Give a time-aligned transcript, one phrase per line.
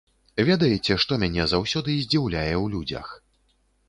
[0.47, 3.13] Ведаеце, што мяне заўсёды здзіўляе ў людзях?